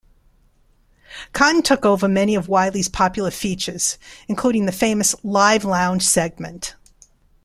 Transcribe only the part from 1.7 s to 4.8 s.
over many of Whiley's popular features including the